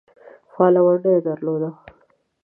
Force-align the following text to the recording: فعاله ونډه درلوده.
فعاله 0.53 0.81
ونډه 0.85 1.11
درلوده. 1.25 1.69